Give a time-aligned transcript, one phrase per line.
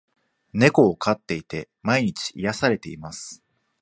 [0.53, 3.43] 猫を飼っていて、毎日癒されています。